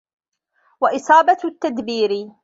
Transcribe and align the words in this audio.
وَإِصَابَةِ 0.81 1.37
التَّدْبِيرِ 1.45 2.11